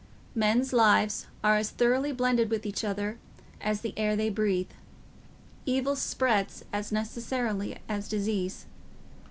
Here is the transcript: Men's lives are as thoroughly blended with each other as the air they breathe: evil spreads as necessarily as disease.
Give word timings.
Men's 0.33 0.73
lives 0.73 1.27
are 1.43 1.57
as 1.57 1.69
thoroughly 1.69 2.11
blended 2.11 2.49
with 2.49 2.65
each 2.65 2.83
other 2.83 3.19
as 3.61 3.81
the 3.81 3.93
air 3.95 4.15
they 4.15 4.31
breathe: 4.31 4.71
evil 5.63 5.95
spreads 5.95 6.65
as 6.73 6.91
necessarily 6.91 7.77
as 7.87 8.09
disease. 8.09 8.65